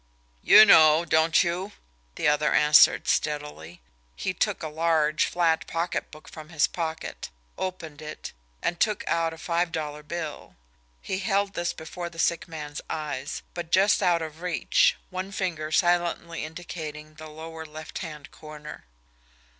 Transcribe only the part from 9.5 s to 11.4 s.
dollar bill. He